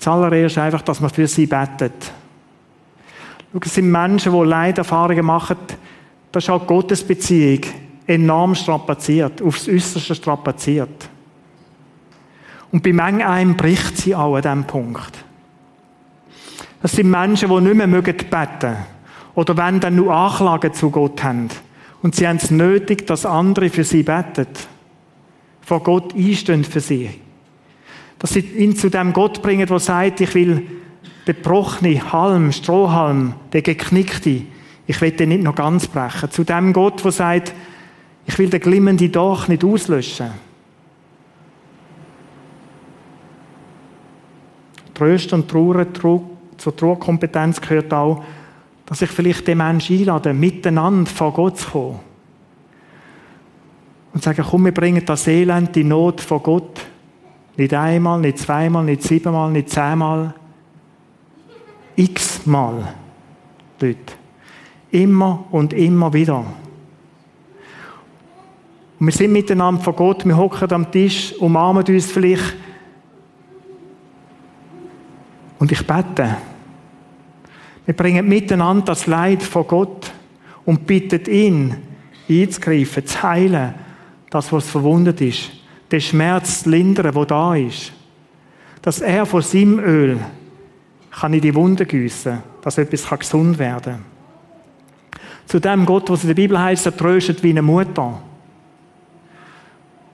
[0.00, 2.10] Zuallererst einfach, dass man für sie betet.
[3.52, 5.56] Schau, es sind Menschen, die Leiderfahrungen machen,
[6.32, 7.60] das ist auch Gottes Beziehung
[8.06, 11.08] enorm strapaziert, aufs Äußerste strapaziert.
[12.72, 15.24] Und bei manch einem bricht sie auch an diesem Punkt.
[16.80, 18.76] Das sind Menschen, die nicht mehr beten mögen
[19.34, 21.50] oder wenn dann nur Anklagen zu Gott haben.
[22.02, 24.46] Und sie haben es nötig, dass andere für sie beten.
[25.60, 27.10] Vor Gott einstehen für sie.
[28.20, 30.56] Dass sie ihn zu dem Gott bringen, der sagt, ich will
[31.26, 34.46] den gebrochenen Halm, Strohhalm, den geknickten,
[34.86, 36.30] ich will den nicht noch ganz brechen.
[36.30, 37.54] Zu dem Gott, der sagt,
[38.26, 40.30] ich will den glimmenden Dach nicht auslöschen.
[44.94, 48.22] Tröst und Trauer zur Trauerkompetenz gehört auch,
[48.84, 52.00] dass ich vielleicht den Menschen einlade, miteinander vor Gott zu kommen.
[54.12, 56.80] Und sagen, komm, wir bringen das Elend, die Not vor Gott.
[57.60, 60.32] Nicht einmal, nicht zweimal, nicht siebenmal, nicht zehnmal.
[61.94, 62.94] X-mal.
[63.78, 64.16] Dort.
[64.90, 66.38] Immer und immer wieder.
[68.98, 72.56] Und wir sind miteinander vor Gott, wir hocken am Tisch, umarmen uns vielleicht.
[75.58, 76.38] Und ich bete.
[77.84, 80.10] Wir bringen miteinander das Leid vor Gott
[80.64, 81.76] und bitten ihn,
[82.26, 83.74] einzugreifen, zu heilen,
[84.30, 85.59] das, was verwundet ist,
[85.90, 87.92] den Schmerz zu lindern, der da ist.
[88.82, 90.18] Dass er von seinem Öl
[91.10, 94.04] kann in die Wunde gießen, dass etwas gesund werden kann.
[95.46, 98.22] Zu dem Gott, was in der Bibel heißt, er tröstet wie eine Mutter.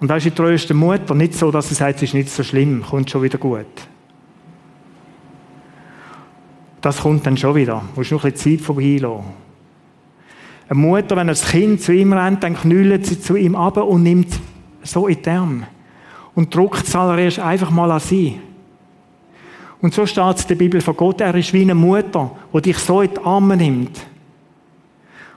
[0.00, 2.42] Und da ist die tröste Mutter nicht so, dass sie sagt, es ist nicht so
[2.42, 3.66] schlimm, kommt schon wieder gut.
[6.80, 7.82] Das kommt dann schon wieder.
[7.94, 9.24] Du musst noch ein bisschen Zeit vorbeilassen.
[10.68, 14.02] Eine Mutter, wenn das Kind zu ihm rennt, dann knüllt sie zu ihm ab und
[14.02, 14.40] nimmt
[14.87, 15.66] so in Arme.
[16.35, 18.40] Und druckt es allererst einfach mal an sie.
[19.81, 22.62] Und so steht es in der Bibel von Gott, er ist wie eine Mutter, die
[22.62, 24.01] dich so in die Arme nimmt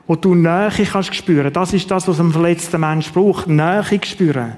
[0.10, 1.54] wo du Nähe kannst spüren.
[1.54, 3.46] Das ist das, was ein verletzter Mensch braucht.
[3.46, 4.56] Nähe spüren.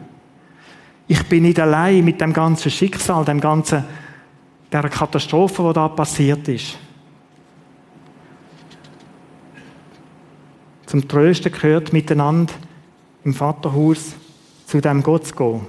[1.09, 3.83] Ich bin nicht allein mit dem ganzen Schicksal, dem ganzen,
[4.71, 6.77] der Katastrophe, die da passiert ist.
[10.85, 12.53] Zum Trösten gehört miteinander
[13.25, 14.13] im Vaterhaus
[14.71, 15.61] zu dem Gott zu gehen.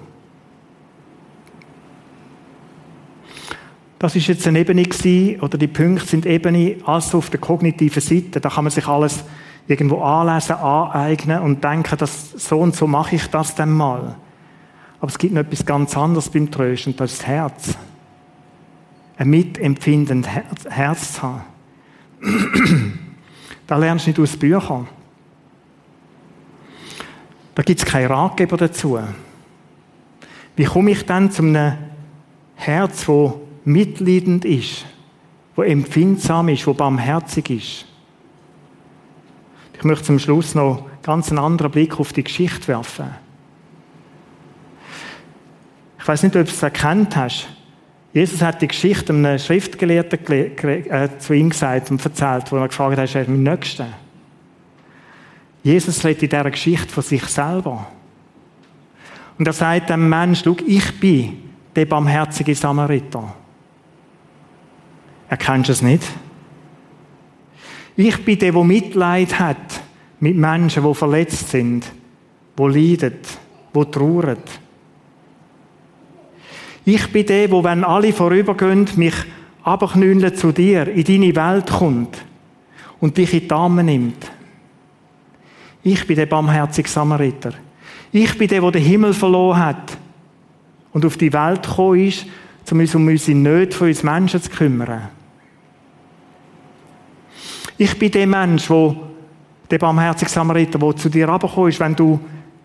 [3.99, 8.01] Das ist jetzt eine Ebene gewesen, oder die Punkte sind Ebene, also auf der kognitiven
[8.01, 8.41] Seite.
[8.41, 9.25] Da kann man sich alles
[9.67, 14.15] irgendwo anlesen, aneignen und denken, dass so und so mache ich das dann mal.
[15.01, 17.79] Aber es gibt noch etwas ganz anderes beim Trösten, das ist das Herz.
[19.17, 21.43] Ein mitempfindendes Herz, Herz zu haben.
[23.67, 24.87] da lernst du nicht aus Büchern.
[27.55, 28.99] Da gibt es keinen Ratgeber dazu.
[30.57, 31.79] Wie komme ich dann zu einem
[32.55, 33.33] Herz, das
[33.65, 34.85] mitleidend ist,
[35.55, 37.87] wo empfindsam ist, wo barmherzig ist?
[39.75, 43.11] Ich möchte zum Schluss noch ganz einen anderen Blick auf die Geschichte werfen.
[45.99, 47.49] Ich weiß nicht, ob du es erkannt hast.
[48.12, 52.99] Jesus hat die Geschichte einem Schriftgelehrten äh, zu ihm gesagt und erzählt, wo er gefragt
[52.99, 53.88] hat, er ist mein Nächster.
[55.62, 57.87] Jesus redet in dieser Geschichte von sich selber.
[59.38, 61.38] Und er sagt dem Mensch, schau, ich bin
[61.75, 63.35] der barmherzige Samariter.
[65.29, 66.03] Erkennst du es nicht?
[67.96, 69.83] Ich bin der, der Mitleid hat
[70.20, 71.85] mit Menschen, die verletzt sind,
[72.59, 73.18] die leiden,
[73.75, 74.38] die trauern.
[76.85, 79.14] Ich bin der, wo wenn alle vorübergehen, mich
[79.62, 82.25] abknüllen zu dir, in deine Welt kommt
[83.01, 84.32] und dich in die Arme nimmt.
[85.83, 87.53] Ich bin der barmherzige Samariter.
[88.12, 89.97] Ich bin der, der den Himmel verloren hat
[90.92, 92.27] und auf die Welt gekommen ist,
[92.71, 95.09] um uns um unsere Nöte von uns Menschen zu kümmern.
[97.77, 98.97] Ich bin der Mensch, wo
[99.71, 102.21] der barmherzige Samariter, der zu dir runtergekommen ist, wenn du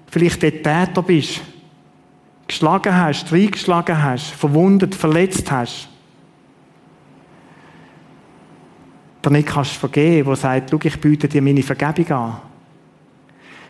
[0.08, 1.42] vielleicht der Täter bist,
[2.48, 5.90] geschlagen hast, reingeschlagen hast, verwundet, verletzt hast.
[9.22, 12.47] Damit kannst du vergeben, wo sagt, schau, ich biete dir meine Vergebung an.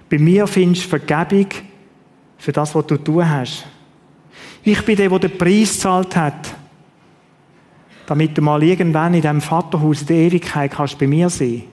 [0.09, 1.47] Bei mir findest du Vergebung
[2.37, 3.65] für das, was du tun hast.
[4.63, 6.55] Ich bin der, der den Preis gezahlt hat,
[8.05, 11.63] damit du mal irgendwann in diesem Vaterhaus in der Ewigkeit kannst bei mir sein.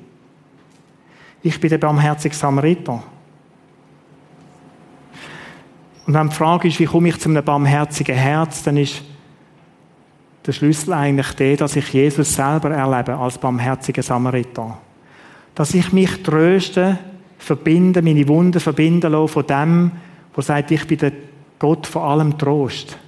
[1.43, 3.03] Ich bin der barmherzige Samariter.
[6.07, 9.03] Und wenn die Frage ist, wie komme ich zu einem barmherzigen Herz, dann ist
[10.47, 14.79] der Schlüssel eigentlich der, dass ich Jesus selber erlebe als barmherziger Samariter.
[15.55, 16.99] Dass ich mich tröste,
[17.45, 19.93] verbinde, meine Wunden verbinden lasse von dem,
[20.35, 21.13] wo sagt, ich bin der
[21.59, 22.99] Gott vor allem Trost.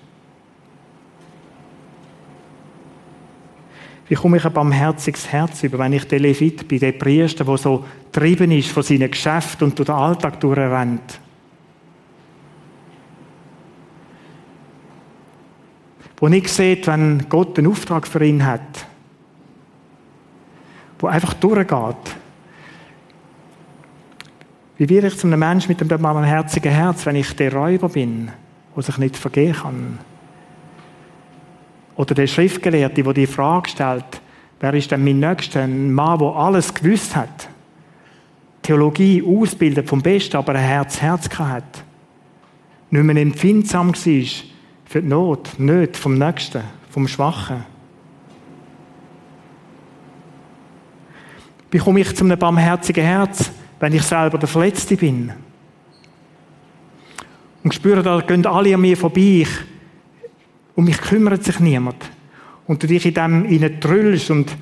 [4.08, 7.56] Wie komme ich ein barmherziges Herz über, wenn ich der Levit bin, der Priester, der
[7.56, 11.20] so getrieben ist von seinen Geschäften und durch den Alltag durchrennt?
[16.18, 18.86] Wo nicht sieht, wenn Gott einen Auftrag für ihn hat.
[20.98, 22.16] Wo einfach durchgeht.
[24.78, 28.30] Wie werde ich zu einem Menschen mit einem barmherzigen Herz, wenn ich der Räuber bin,
[28.74, 29.98] der sich nicht vergehen kann?
[31.96, 34.20] Oder der Schriftgelehrte, der die Frage stellt,
[34.60, 35.62] wer ist denn mein Nächster?
[35.62, 37.48] Ein Mann, der alles gewusst hat.
[38.60, 41.84] Theologie ausbildet vom Besten, aber ein Herz Herz hat.
[42.90, 44.26] Nicht mehr empfindsam war
[44.84, 47.64] für die Not, nicht vom Nächsten, vom Schwachen.
[51.70, 55.32] Bekomme ich zu einem barmherzigen Herz, wenn ich selber der Verletzte bin?
[57.62, 59.48] Und spüre, da gehen alle an mir vorbei, ich,
[60.74, 61.96] um mich kümmert sich niemand.
[62.66, 64.56] Und du dich in dem hinein trüllst und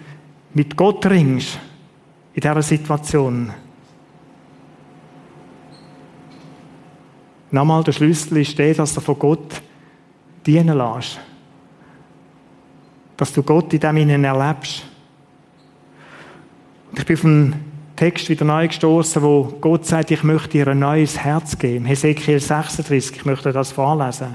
[0.55, 1.59] mit Gott ringst,
[2.35, 3.53] in dieser Situation.
[7.51, 9.63] Nochmal, der Schlüssel ist der, dass du von Gott
[10.45, 11.21] dienen lässt.
[13.17, 14.85] Dass du Gott in dem ihnen erlebst.
[16.91, 20.81] Und ich bin einen Text wieder neu gestoßen, wo Gott sagt, ich möchte dir ein
[20.81, 21.85] neues Herz geben.
[21.85, 24.35] Hesekiel 36, ich möchte das vorlesen.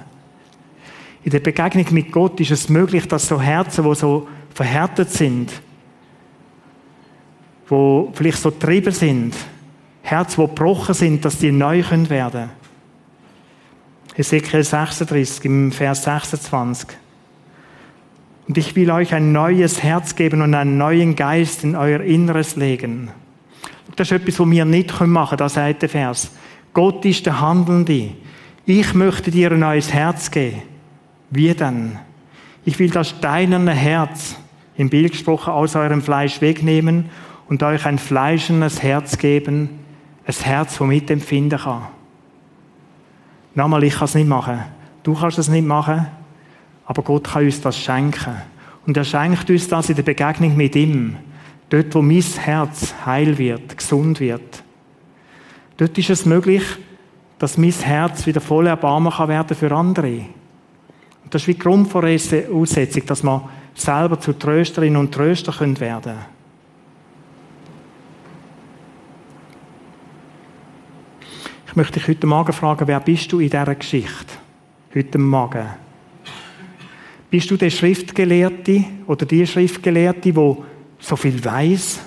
[1.24, 5.52] In der Begegnung mit Gott ist es möglich, dass so Herzen, wo so verhärtet sind,
[7.68, 9.36] wo vielleicht so getrieben sind,
[10.04, 12.50] Herzen, wo gebrochen sind, dass die neu werden können.
[14.16, 16.90] Ezekiel 36 im Vers 26.
[18.48, 22.56] Und ich will euch ein neues Herz geben und einen neuen Geist in euer Inneres
[22.56, 23.12] legen.
[24.00, 26.32] Das ist etwas, was wir nicht machen können, das sagt der Vers.
[26.72, 28.12] Gott ist der Handelnde.
[28.66, 30.62] Ich möchte dir ein neues Herz geben.
[31.30, 32.00] Wie denn?
[32.64, 34.38] Ich will das steinerne Herz,
[34.78, 37.10] im Bild gesprochen, aus eurem Fleisch wegnehmen
[37.50, 39.68] und euch ein fleischendes Herz geben,
[40.26, 41.88] ein Herz, das mitempfinden kann.
[43.54, 44.60] Nochmal, ich kann es nicht machen.
[45.04, 46.08] Du kannst es nicht machen.
[46.86, 48.38] Aber Gott kann uns das schenken.
[48.88, 51.18] Und er schenkt uns das in der Begegnung mit ihm.
[51.70, 54.64] Dort, wo mein Herz heil wird, gesund wird.
[55.78, 56.64] Dort ist es möglich,
[57.38, 60.26] dass mein Herz wieder voll Erbarmen kann werden für andere.
[61.24, 66.40] Und das ist wie die Grundvoraussetzung, dass wir selber zu Trösterinnen und Tröster werden können.
[71.68, 74.34] Ich möchte dich heute Morgen fragen, wer bist du in dieser Geschichte?
[74.94, 75.68] Heute Morgen.
[77.30, 80.66] Bist du der Schriftgelehrte oder die Schriftgelehrte, wo
[81.00, 82.00] so viel weiß?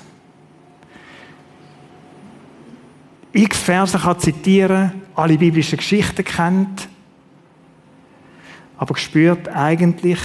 [3.32, 6.88] X Verse kann zitieren, alle biblischen Geschichten kennt,
[8.76, 10.20] aber gespürt, eigentlich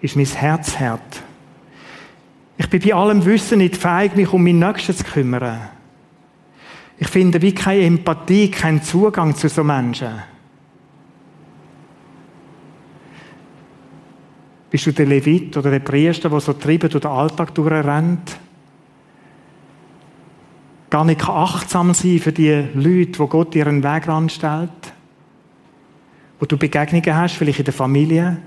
[0.00, 1.22] ist mein Herz hart.
[2.56, 5.70] Ich bin bei allem Wissen nicht fähig, mich um meinen Nächsten zu kümmern.
[6.98, 10.22] Ich finde wie keine Empathie, keinen Zugang zu so Menschen.
[14.74, 18.36] Bist du der Levit oder der Priester, der so trieben durch den Alltag durchrennt?
[20.90, 24.70] Gar nicht achtsam sein für die Leute, wo Gott ihren Weg anstellt?
[26.40, 28.38] Wo du Begegnungen hast, vielleicht in der Familie?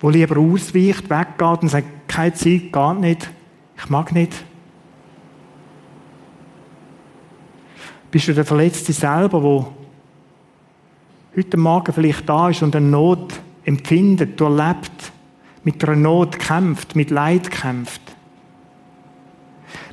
[0.00, 3.30] Wo lieber ausweicht, weggeht und sagt, keine Zeit, geht nicht.
[3.76, 4.32] Ich mag nicht.
[8.10, 9.72] Bist du der Verletzte selber, wo
[11.36, 13.32] heute Morgen vielleicht da ist und eine Not
[13.64, 15.12] empfindet, erlebt,
[15.64, 18.00] mit einer Not kämpft, mit Leid kämpft,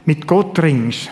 [0.06, 1.10] mit Gott ringst?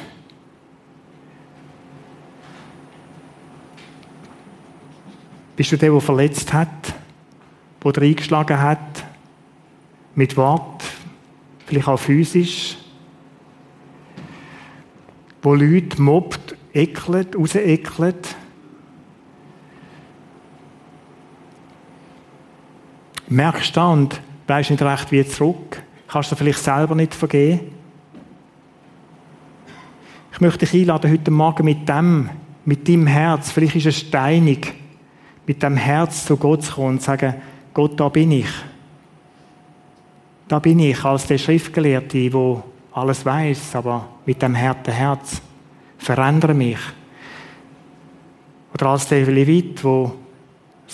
[5.55, 6.93] Bist du der, der verletzt hat,
[7.83, 9.05] der reingeschlagen hat,
[10.15, 10.83] mit Wort,
[11.65, 12.77] vielleicht auch physisch,
[15.41, 18.35] wo Leute mobbt, ekelt, rausekelt?
[23.35, 25.83] Merkst da und weißt nicht recht, wie zurück?
[26.07, 27.59] Kannst du vielleicht selber nicht vergehen?
[30.31, 32.29] Ich möchte dich einladen, heute Morgen mit dem,
[32.63, 34.73] mit deinem Herz, vielleicht ist es steinig,
[35.45, 37.35] mit dem Herz zu Gott zu kommen und zu sagen,
[37.73, 38.47] Gott, da bin ich.
[40.47, 42.63] Da bin ich als der Schriftgelehrte, der
[42.93, 45.41] alles weiß, aber mit dem harten Herz.
[45.97, 46.79] Verändere mich.
[48.73, 50.11] Oder als der Levit, der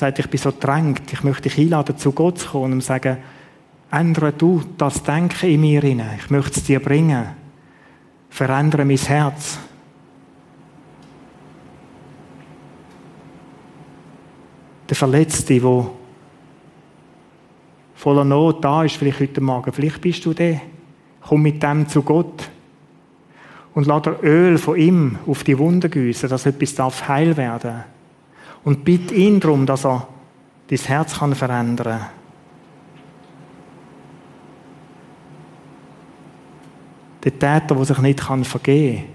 [0.02, 3.18] sagt, ich bin so drängt, ich möchte dich einladen, zu Gott zu kommen und sagen,
[3.92, 6.20] ändere du das Denken in mir hinein.
[6.20, 7.28] Ich möchte es dir bringen.
[8.30, 9.60] Verändere mein Herz.
[14.90, 15.86] Der Verletzte, der
[17.96, 20.62] voller Not da ist, vielleicht heute Morgen, vielleicht bist du der.
[21.22, 22.50] Komm mit dem zu Gott
[23.76, 27.84] und lass Öl von ihm auf die Wunde gießen, dass etwas darf heil werden.
[28.64, 30.08] Und bitte ihn darum, dass er
[30.70, 32.10] dein Herz kann verändern kann.
[37.24, 39.06] Der Täter, der sich nicht vergeben kann,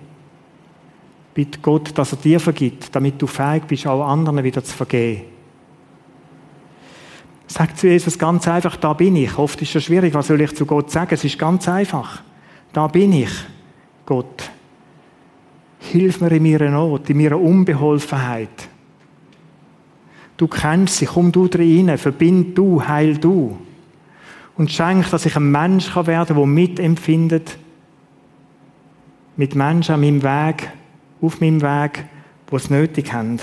[1.34, 5.22] bitte Gott, dass er dir vergibt, damit du fähig bist, auch anderen wieder zu vergeben.
[7.48, 9.38] Sag zu Jesus ganz einfach, da bin ich.
[9.38, 11.14] Oft ist es schwierig, was soll ich zu Gott sagen?
[11.14, 12.22] Es ist ganz einfach.
[12.72, 13.30] Da bin ich,
[14.04, 14.50] Gott.
[15.78, 18.68] Hilf mir in meiner Not, in meiner Unbeholfenheit.
[20.36, 23.56] Du kennst sie, komm du rein, verbind du, heil du.
[24.56, 27.58] Und schenk, dass ich ein Mensch werden kann, der mitempfindet,
[29.36, 30.70] mit Menschen an meinem Weg,
[31.20, 32.04] auf meinem Weg,
[32.50, 33.38] die es nötig haben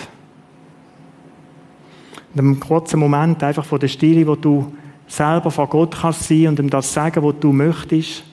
[2.34, 4.74] in einem kurzen Moment einfach von der Stille, wo du
[5.08, 8.24] selber vor Gott kannst sein und ihm das sagen, was du möchtest.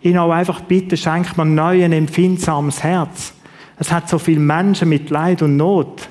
[0.00, 3.34] Ihn auch einfach bitte, schenk mir neu ein empfindsames Herz.
[3.78, 6.08] Es hat so viele Menschen mit Leid und Not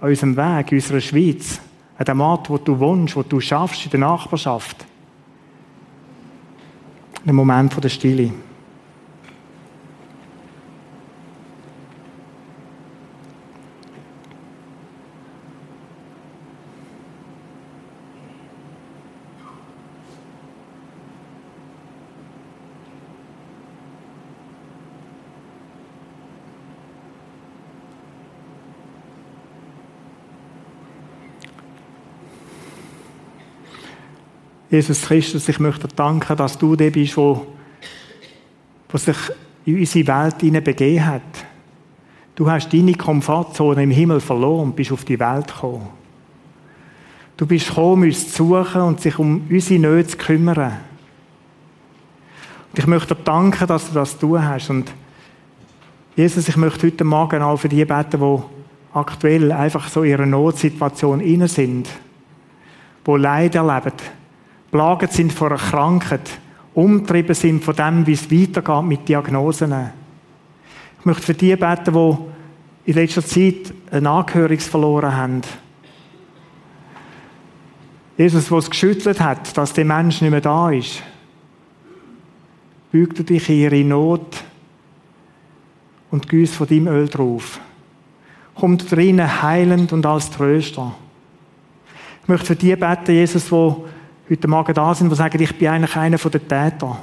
[0.00, 1.60] an unserem Weg, in unserer Schweiz,
[1.96, 4.86] an dem Ort, wo du wohnst, wo du schaffst, in der Nachbarschaft.
[7.26, 8.32] Ein Moment von der Stille.
[34.70, 37.46] Jesus Christus, ich möchte dir danken, dass du der bist, wo,
[38.90, 39.16] wo sich
[39.64, 41.22] in unsere Welt begeben hat.
[42.34, 45.88] Du hast deine Komfortzone im Himmel verloren und bist auf die Welt gekommen.
[47.36, 50.72] Du bist gekommen, uns zu suchen und sich um unsere Nöte zu kümmern.
[52.70, 54.68] Und ich möchte dir danken, dass du das tun hast.
[54.68, 54.92] Und
[56.14, 58.42] Jesus, ich möchte heute Morgen auch für die beten, die
[58.92, 61.88] aktuell einfach so in ihrer Notsituation inne sind,
[63.06, 63.92] die Leid erleben
[64.70, 66.38] plaget sind vor einer Krankheit,
[66.74, 69.74] umtrieben sind von dem, wie es weitergeht mit Diagnosen.
[71.00, 75.42] Ich möchte für die beten, die in letzter Zeit ein Angehöriges verloren haben.
[78.16, 81.02] Jesus, der es geschüttelt hat, dass der Mensch nicht mehr da ist.
[82.90, 84.42] Büg du dich in ihre Not
[86.10, 87.60] und gieß von deinem Öl drauf.
[88.54, 90.94] Kommt drinnen heilend und als Tröster.
[92.22, 93.74] Ich möchte für die beten, Jesus, die
[94.30, 96.98] heute Morgen da sind, die sagen, ich bin eigentlich einer der Täter.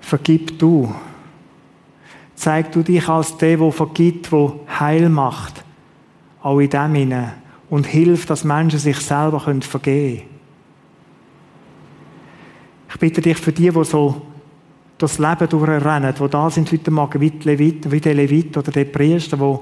[0.00, 0.94] Vergib du.
[2.34, 5.64] Zeig du dich als der, der vergibt, der Heil macht.
[6.42, 7.32] Auch in dem hinein.
[7.70, 10.32] Und hilft, dass Menschen sich selber vergeben können.
[12.90, 14.22] Ich bitte dich für die, die so
[14.98, 18.84] das Leben durchrennen, die da sind heute Morgen, wie, Levit, wie der Levit oder der
[18.84, 19.58] Priester, die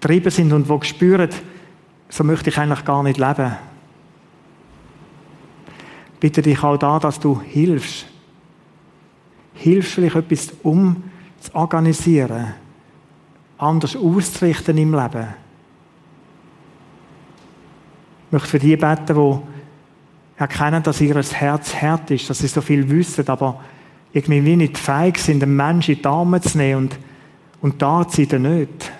[0.00, 1.28] getrieben sind und die spüren,
[2.08, 3.56] so möchte ich eigentlich gar nicht leben.
[6.20, 8.06] Bitte dich auch da, dass du hilfst.
[9.54, 11.04] Hilfst vielleicht etwas um
[11.40, 12.54] zu organisieren,
[13.58, 15.28] anders auszurichten im Leben.
[18.26, 19.38] Ich möchte für die beten, die
[20.38, 23.60] erkennen, dass ihr Herz hart ist, dass sie so viel wissen, aber
[24.12, 26.98] irgendwie nicht feig sind, einen Menschen in die Arme zu nehmen und,
[27.60, 28.92] und da sie nicht.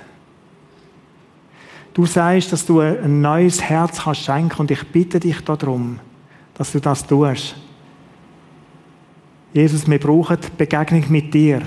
[1.94, 5.98] Du sagst, dass du ein neues Herz kannst schenken und ich bitte dich darum,
[6.54, 7.56] dass du das tust.
[9.52, 11.62] Jesus, wir brauchen Begegnung mit dir.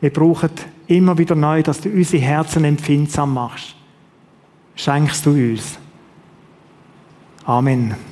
[0.00, 0.50] Wir brauchen
[0.86, 3.74] immer wieder neu, dass du unsere Herzen empfindsam machst.
[4.74, 5.78] Schenkst du uns.
[7.44, 8.07] Amen.